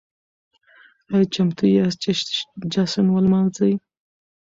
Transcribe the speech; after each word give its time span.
ايا 1.13 1.29
چمتو 1.33 1.65
ياست 1.77 1.99
چې 2.03 2.11
جشن 2.73 3.05
ولمانځئ؟ 3.11 3.73